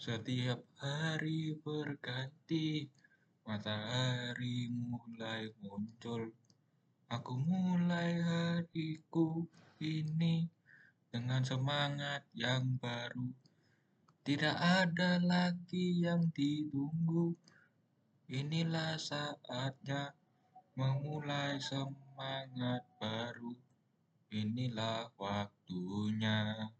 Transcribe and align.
Setiap 0.00 0.64
hari 0.80 1.52
berganti, 1.60 2.88
matahari 3.44 4.72
mulai 4.72 5.52
muncul. 5.60 6.24
Aku 7.12 7.36
mulai 7.36 8.16
hariku 8.16 9.44
ini 9.76 10.48
dengan 11.12 11.44
semangat 11.44 12.24
yang 12.32 12.80
baru. 12.80 13.28
Tidak 14.24 14.56
ada 14.56 15.20
lagi 15.20 16.00
yang 16.00 16.32
ditunggu. 16.32 17.36
Inilah 18.32 18.96
saatnya 18.96 20.16
memulai 20.80 21.60
semangat 21.60 22.88
baru. 22.96 23.52
Inilah 24.32 25.12
waktunya. 25.20 26.72